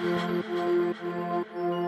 Thank 0.00 0.46
you. 1.56 1.81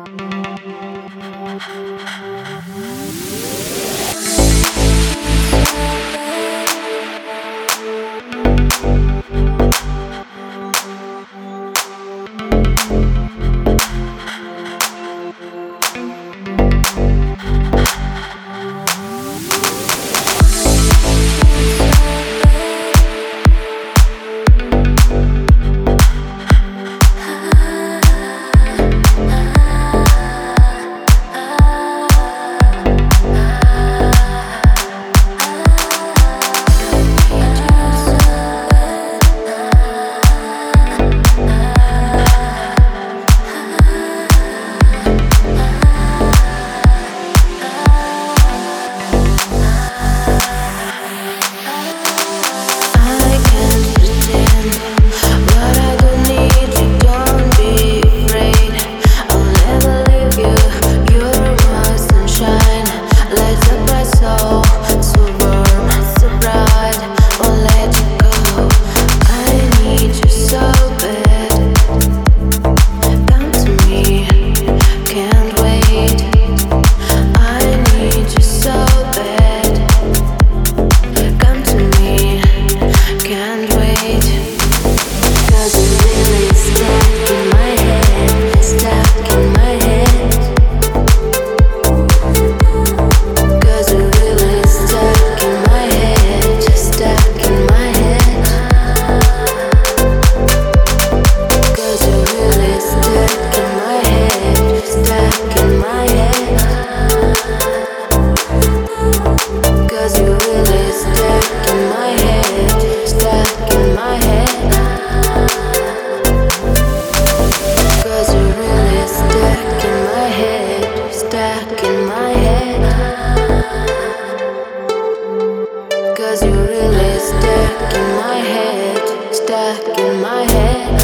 real 126.67 127.21
stuck 127.21 127.95
in 127.95 128.17
my 128.17 128.37
head, 128.37 129.35
stuck 129.35 129.99
in 129.99 130.21
my 130.21 130.43
head. 130.43 131.03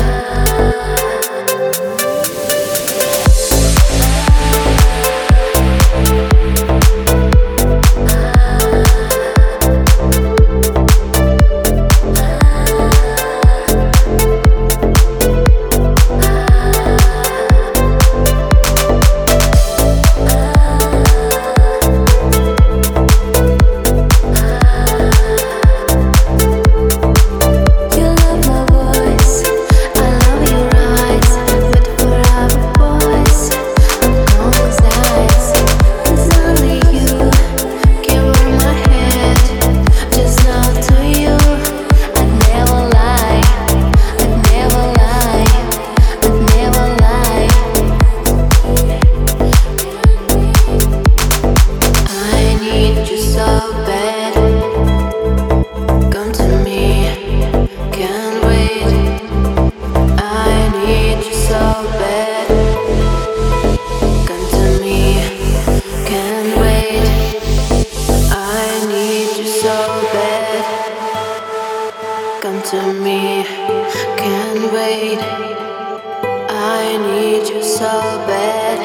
I 75.03 76.99
need 76.99 77.49
you 77.49 77.63
so 77.63 77.89
bad. 78.29 78.81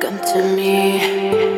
Come 0.00 0.18
to 0.18 0.42
me. 0.56 1.49